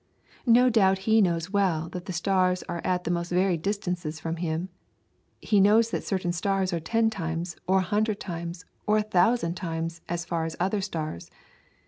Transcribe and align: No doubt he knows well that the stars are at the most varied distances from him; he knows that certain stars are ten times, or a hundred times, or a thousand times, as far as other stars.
No 0.47 0.71
doubt 0.71 0.97
he 1.05 1.21
knows 1.21 1.51
well 1.53 1.87
that 1.89 2.05
the 2.05 2.11
stars 2.11 2.63
are 2.63 2.81
at 2.83 3.03
the 3.03 3.11
most 3.11 3.29
varied 3.29 3.61
distances 3.61 4.19
from 4.19 4.37
him; 4.37 4.69
he 5.39 5.59
knows 5.61 5.91
that 5.91 6.03
certain 6.03 6.31
stars 6.31 6.73
are 6.73 6.79
ten 6.79 7.11
times, 7.11 7.55
or 7.67 7.77
a 7.77 7.81
hundred 7.93 8.19
times, 8.19 8.65
or 8.87 8.97
a 8.97 9.03
thousand 9.03 9.53
times, 9.53 10.01
as 10.09 10.25
far 10.25 10.43
as 10.45 10.55
other 10.59 10.81
stars. 10.81 11.29